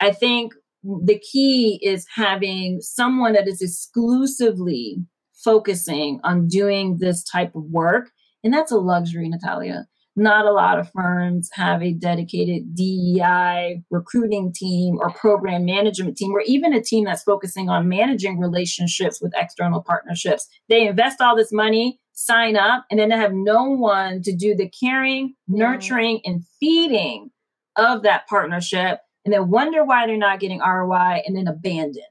[0.00, 4.96] I think the key is having someone that is exclusively
[5.44, 8.10] focusing on doing this type of work
[8.42, 9.86] and that's a luxury, Natalia.
[10.14, 16.32] Not a lot of firms have a dedicated DEI recruiting team or program management team,
[16.32, 20.48] or even a team that's focusing on managing relationships with external partnerships.
[20.68, 24.54] They invest all this money, sign up, and then they have no one to do
[24.54, 27.30] the caring, nurturing, and feeding
[27.76, 32.02] of that partnership, and then wonder why they're not getting ROI and then abandon.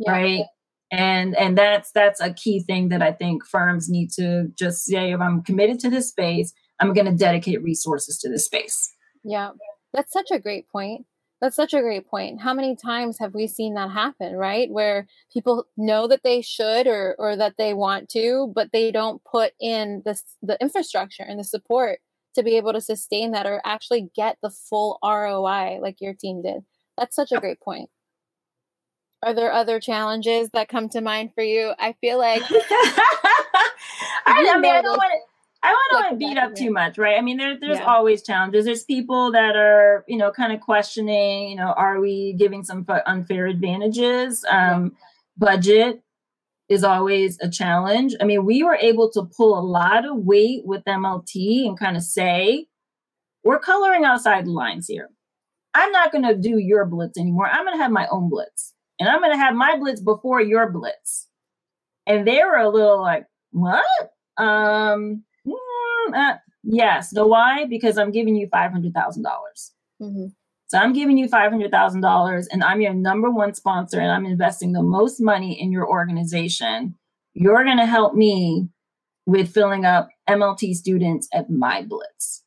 [0.00, 0.10] Yeah.
[0.10, 0.44] Right
[0.94, 5.12] and and that's that's a key thing that i think firms need to just say
[5.12, 8.92] if i'm committed to this space i'm going to dedicate resources to this space.
[9.24, 9.50] Yeah
[9.94, 11.06] that's such a great point.
[11.40, 12.40] That's such a great point.
[12.40, 14.70] How many times have we seen that happen right?
[14.70, 19.22] Where people know that they should or or that they want to but they don't
[19.24, 22.00] put in the the infrastructure and the support
[22.34, 26.42] to be able to sustain that or actually get the full roi like your team
[26.42, 26.64] did.
[26.98, 27.90] That's such a great point
[29.24, 31.72] are there other challenges that come to mind for you?
[31.78, 33.06] I feel like I,
[34.26, 35.18] I, mean, I don't want to.
[35.62, 37.16] I don't want to beat up too much, right?
[37.16, 37.86] I mean, there, there's yeah.
[37.86, 38.66] always challenges.
[38.66, 42.86] There's people that are, you know, kind of questioning, you know, are we giving some
[43.06, 44.44] unfair advantages?
[44.50, 44.94] Um.
[45.36, 46.00] Budget
[46.68, 48.14] is always a challenge.
[48.20, 51.96] I mean, we were able to pull a lot of weight with MLT and kind
[51.96, 52.68] of say,
[53.42, 55.10] we're coloring outside the lines here.
[55.74, 57.48] I'm not going to do your blitz anymore.
[57.48, 60.40] I'm going to have my own blitz and I'm going to have my blitz before
[60.40, 61.28] your blitz.
[62.06, 63.84] And they were a little like, what?
[64.38, 67.12] Um, mm, uh, yes.
[67.12, 67.66] Know why?
[67.66, 68.92] Because I'm giving you $500,000.
[68.94, 70.26] mm-hmm.
[70.68, 74.82] So I'm giving you $500,000 and I'm your number one sponsor and I'm investing the
[74.82, 76.94] most money in your organization.
[77.34, 78.70] You're going to help me
[79.26, 82.42] with filling up MLT students at my blitz.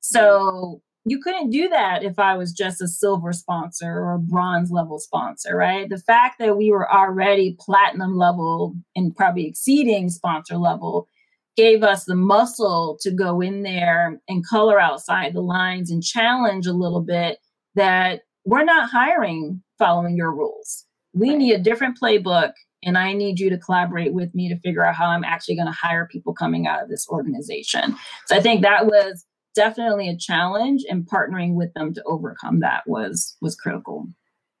[0.00, 4.70] So you couldn't do that if I was just a silver sponsor or a bronze
[4.70, 5.88] level sponsor, right?
[5.88, 11.08] The fact that we were already platinum level and probably exceeding sponsor level
[11.56, 16.66] gave us the muscle to go in there and color outside the lines and challenge
[16.66, 17.38] a little bit
[17.74, 20.86] that we're not hiring following your rules.
[21.12, 21.38] We right.
[21.38, 22.52] need a different playbook
[22.84, 25.66] and I need you to collaborate with me to figure out how I'm actually going
[25.66, 27.96] to hire people coming out of this organization.
[28.26, 29.24] So I think that was
[29.54, 34.06] definitely a challenge and partnering with them to overcome that was was critical.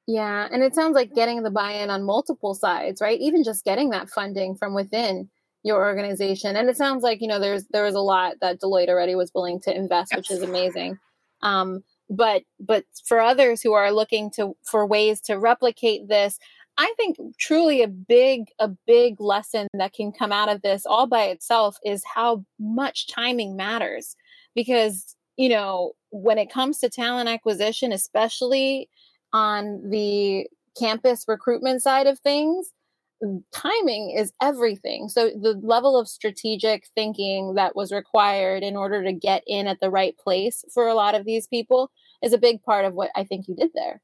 [0.06, 3.20] Yeah and it sounds like getting the buy-in on multiple sides right?
[3.20, 5.28] Even just getting that funding from within
[5.64, 6.56] your organization.
[6.56, 9.30] And it sounds like you know there's there was a lot that deloitte already was
[9.34, 10.18] willing to invest yes.
[10.18, 10.98] which is amazing.
[11.42, 11.82] Um,
[12.12, 16.38] but but for others who are looking to for ways to replicate this
[16.76, 21.06] i think truly a big a big lesson that can come out of this all
[21.06, 24.14] by itself is how much timing matters
[24.54, 28.88] because, you know, when it comes to talent acquisition, especially
[29.32, 30.46] on the
[30.78, 32.70] campus recruitment side of things,
[33.52, 35.08] timing is everything.
[35.08, 39.80] So the level of strategic thinking that was required in order to get in at
[39.80, 41.90] the right place for a lot of these people
[42.22, 44.02] is a big part of what I think you did there.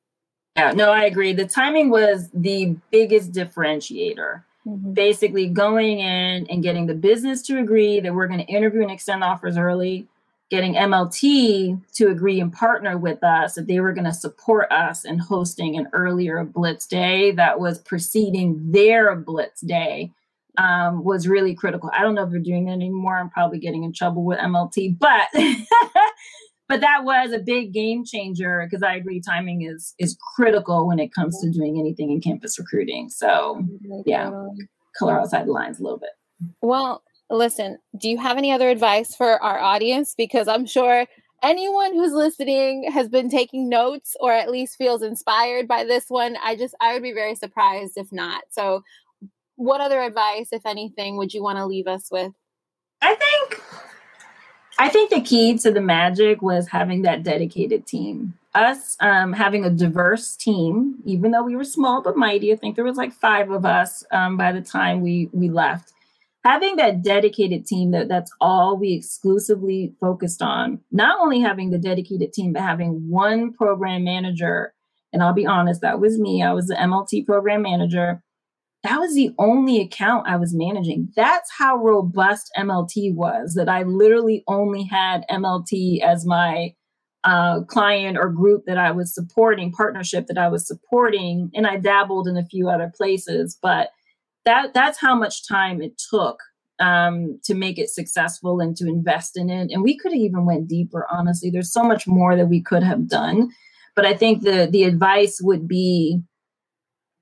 [0.56, 1.32] Yeah, no, I agree.
[1.32, 4.42] The timing was the biggest differentiator.
[4.66, 4.92] Mm-hmm.
[4.92, 8.90] Basically, going in and getting the business to agree that we're going to interview and
[8.90, 10.08] extend offers early,
[10.50, 15.04] getting MLT to agree and partner with us that they were going to support us
[15.04, 20.12] in hosting an earlier Blitz day that was preceding their Blitz day
[20.56, 21.90] um, was really critical.
[21.94, 23.18] I don't know if they're doing that anymore.
[23.18, 25.28] I'm probably getting in trouble with MLT, but
[26.68, 30.98] but that was a big game changer because I agree timing is is critical when
[30.98, 33.08] it comes to doing anything in campus recruiting.
[33.08, 33.62] So
[34.04, 34.30] yeah,
[34.98, 36.10] color outside the lines a little bit.
[36.62, 40.14] Well, listen, do you have any other advice for our audience?
[40.16, 41.06] Because I'm sure
[41.42, 46.36] anyone who's listening has been taking notes or at least feels inspired by this one.
[46.42, 48.44] I just, I would be very surprised if not.
[48.50, 48.82] So,
[49.56, 52.32] what other advice, if anything, would you want to leave us with?
[53.02, 53.60] I think.
[54.78, 58.34] I think the key to the magic was having that dedicated team.
[58.54, 62.52] Us um, having a diverse team, even though we were small but mighty.
[62.52, 65.92] I think there was like five of us um, by the time we we left
[66.44, 71.78] having that dedicated team that that's all we exclusively focused on not only having the
[71.78, 74.72] dedicated team but having one program manager
[75.12, 76.42] and i'll be honest that was me.
[76.42, 78.22] I was the mlt program manager.
[78.84, 81.08] That was the only account i was managing.
[81.16, 86.74] That's how robust mlt was that i literally only had mlt as my
[87.24, 91.76] uh, client or group that i was supporting partnership that i was supporting and i
[91.76, 93.90] dabbled in a few other places but
[94.48, 96.40] that that's how much time it took
[96.80, 99.70] um, to make it successful and to invest in it.
[99.70, 101.06] And we could have even went deeper.
[101.10, 103.50] Honestly, there's so much more that we could have done.
[103.94, 106.22] But I think the the advice would be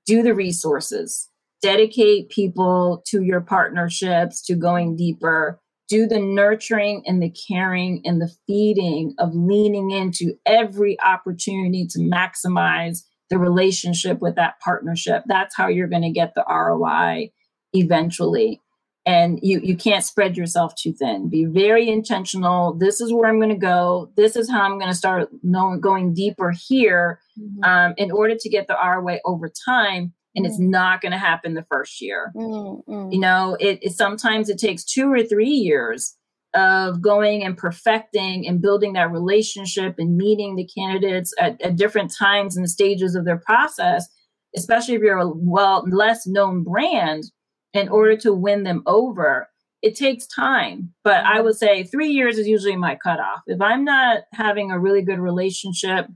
[0.05, 1.29] do the resources,
[1.61, 5.59] dedicate people to your partnerships, to going deeper.
[5.89, 11.99] Do the nurturing and the caring and the feeding of leaning into every opportunity to
[11.99, 15.23] maximize the relationship with that partnership.
[15.27, 17.31] That's how you're going to get the ROI
[17.73, 18.61] eventually.
[19.05, 21.29] And you, you can't spread yourself too thin.
[21.29, 22.73] Be very intentional.
[22.73, 24.11] This is where I'm going to go.
[24.17, 27.63] This is how I'm going to start knowing, going deeper here mm-hmm.
[27.63, 30.13] um, in order to get the ROI over time.
[30.35, 30.51] And mm-hmm.
[30.51, 32.33] it's not going to happen the first year.
[32.35, 33.11] Mm-hmm.
[33.11, 36.17] You know, it, it sometimes it takes two or three years
[36.57, 42.11] of going and perfecting and building that relationship and meeting the candidates at, at different
[42.17, 44.07] times and stages of their process,
[44.55, 47.25] especially if you're a well less known brand,
[47.73, 49.47] in order to win them over,
[49.83, 50.91] it takes time.
[51.03, 53.41] But I would say three years is usually my cutoff.
[53.45, 56.07] If I'm not having a really good relationship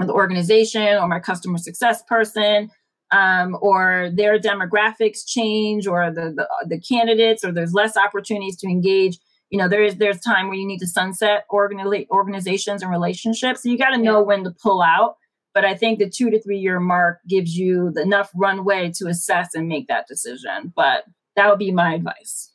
[0.00, 2.70] with the organization or my customer success person,
[3.10, 8.66] um, or their demographics change, or the, the the candidates, or there's less opportunities to
[8.66, 9.18] engage
[9.50, 13.62] you know there's there's time where you need to sunset organi- organizations and relationships.
[13.62, 14.26] So you got to know yeah.
[14.26, 15.16] when to pull out
[15.54, 19.54] but i think the two to three year mark gives you enough runway to assess
[19.54, 21.04] and make that decision but
[21.38, 22.50] that would be my advice.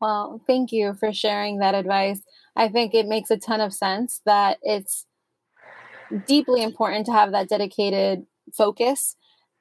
[0.00, 2.22] Well thank you for sharing that advice.
[2.56, 5.04] I think it makes a ton of sense that it's
[6.26, 8.24] deeply important to have that dedicated
[8.56, 9.16] focus.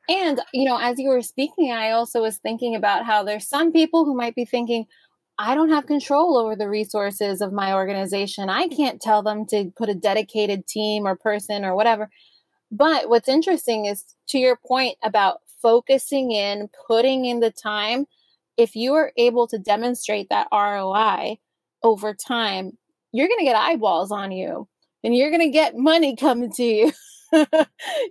[0.08, 3.74] And you know as you were speaking i also was thinking about how there's some
[3.74, 4.86] people who might be thinking
[5.40, 8.50] I don't have control over the resources of my organization.
[8.50, 12.10] I can't tell them to put a dedicated team or person or whatever.
[12.72, 18.06] But what's interesting is to your point about focusing in, putting in the time,
[18.58, 21.38] if you are able to demonstrate that ROI
[21.84, 22.78] over time,
[23.12, 24.68] you're going to get eyeballs on you
[25.04, 26.92] and you're going to get money coming to you.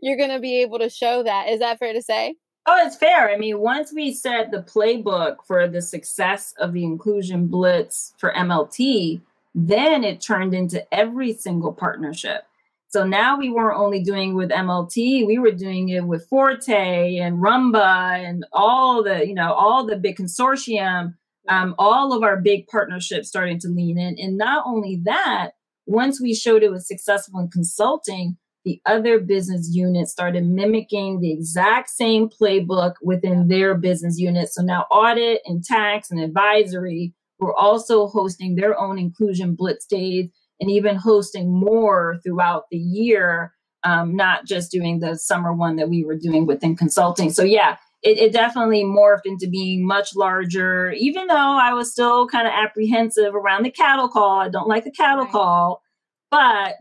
[0.00, 1.48] you're going to be able to show that.
[1.48, 2.36] Is that fair to say?
[2.68, 3.30] Oh, it's fair.
[3.30, 8.32] I mean, once we set the playbook for the success of the inclusion blitz for
[8.32, 9.20] MLT,
[9.54, 12.42] then it turned into every single partnership.
[12.88, 17.38] So now we weren't only doing with MLT, we were doing it with Forte and
[17.38, 21.14] ROMBA and all the, you know, all the big consortium,
[21.48, 24.18] um, all of our big partnerships starting to lean in.
[24.18, 25.52] And not only that,
[25.86, 28.36] once we showed it was successful in consulting,
[28.66, 34.48] the other business units started mimicking the exact same playbook within their business unit.
[34.52, 40.28] So now audit and tax and advisory were also hosting their own inclusion blitz days
[40.58, 43.52] and even hosting more throughout the year,
[43.84, 47.30] um, not just doing the summer one that we were doing within consulting.
[47.30, 52.26] So yeah, it, it definitely morphed into being much larger, even though I was still
[52.26, 54.40] kind of apprehensive around the cattle call.
[54.40, 55.32] I don't like the cattle right.
[55.32, 55.82] call,
[56.32, 56.74] but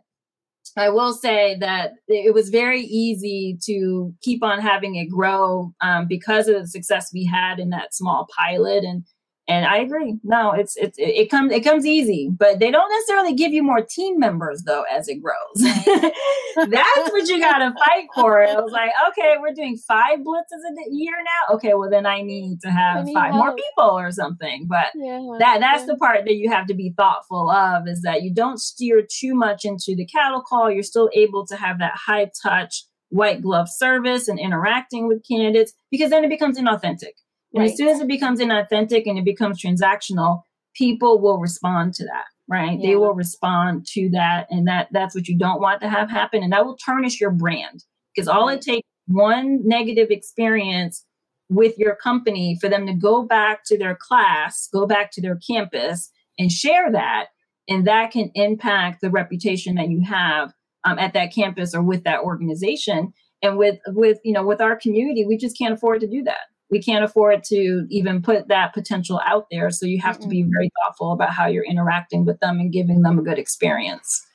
[0.78, 6.08] I will say that it was very easy to keep on having it grow um,
[6.08, 8.84] because of the success we had in that small pilot.
[8.84, 9.06] And
[9.48, 10.18] and I agree.
[10.24, 13.82] No, it's it's it comes it comes easy, but they don't necessarily give you more
[13.82, 15.36] team members though as it grows.
[16.56, 18.42] That's what you got to fight for.
[18.42, 21.56] It was like, okay, we're doing five blitzes a year now.
[21.56, 23.46] Okay, well then I need to have five help.
[23.46, 24.66] more people or something.
[24.68, 25.94] But yeah, that that's yeah.
[25.94, 29.36] the part that you have to be thoughtful of is that you don't steer too
[29.36, 30.72] much into the cattle call.
[30.72, 35.74] You're still able to have that high touch white glove service and interacting with candidates
[35.92, 37.14] because then it becomes inauthentic
[37.56, 37.72] and right.
[37.72, 40.42] as soon as it becomes inauthentic and it becomes transactional,
[40.76, 42.78] people will respond to that, right?
[42.78, 42.90] Yeah.
[42.90, 44.48] They will respond to that.
[44.50, 46.44] And that that's what you don't want to have happen.
[46.44, 47.86] And that will tarnish your brand.
[48.14, 51.06] Because all it takes one negative experience
[51.50, 55.40] with your company for them to go back to their class, go back to their
[55.48, 57.28] campus and share that.
[57.70, 60.52] And that can impact the reputation that you have
[60.84, 63.14] um, at that campus or with that organization.
[63.42, 66.48] And with with you know with our community, we just can't afford to do that
[66.70, 69.70] we can't afford to even put that potential out there.
[69.70, 70.24] So you have mm-hmm.
[70.24, 73.38] to be very thoughtful about how you're interacting with them and giving them a good
[73.38, 74.26] experience.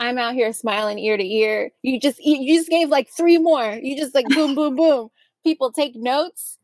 [0.00, 1.70] I'm out here smiling ear to ear.
[1.82, 3.78] You just you just gave like three more.
[3.82, 5.08] You just like boom, boom, boom.
[5.44, 6.58] People take notes,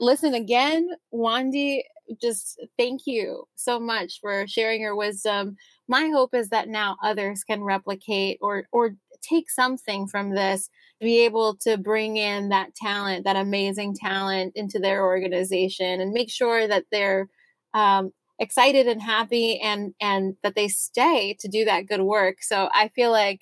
[0.00, 0.88] listen again.
[1.14, 1.82] Wandie,
[2.20, 5.56] just thank you so much for sharing your wisdom.
[5.86, 10.68] My hope is that now others can replicate or or take something from this
[11.00, 16.30] be able to bring in that talent, that amazing talent into their organization and make
[16.30, 17.28] sure that they're
[17.74, 22.42] um, excited and happy and and that they stay to do that good work.
[22.42, 23.40] So I feel like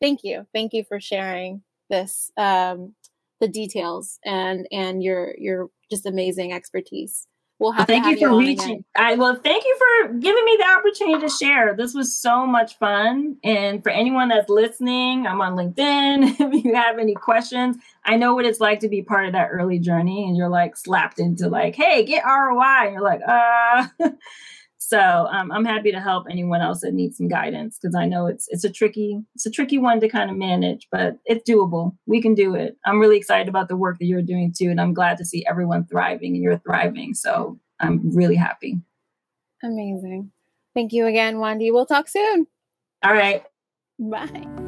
[0.00, 0.46] thank you.
[0.52, 2.94] Thank you for sharing this um,
[3.40, 7.26] the details and and your your just amazing expertise.
[7.58, 8.84] We'll have well, thank you for you reaching.
[8.96, 9.76] I well, thank you
[10.06, 11.74] giving me the opportunity to share.
[11.74, 13.36] This was so much fun.
[13.42, 16.36] And for anyone that's listening, I'm on LinkedIn.
[16.54, 19.48] if you have any questions, I know what it's like to be part of that
[19.50, 22.86] early journey, and you're like slapped into like, hey, get ROI.
[22.86, 23.88] And you're like, uh.
[24.78, 28.26] so um, I'm happy to help anyone else that needs some guidance because I know
[28.26, 31.94] it's it's a tricky it's a tricky one to kind of manage, but it's doable.
[32.06, 32.76] We can do it.
[32.86, 35.44] I'm really excited about the work that you're doing too, and I'm glad to see
[35.46, 37.14] everyone thriving and you're thriving.
[37.14, 38.78] So I'm really happy.
[39.62, 40.30] Amazing.
[40.74, 41.72] Thank you again, Wandie.
[41.72, 42.46] We'll talk soon.
[43.02, 43.44] All right.
[43.98, 44.67] Bye.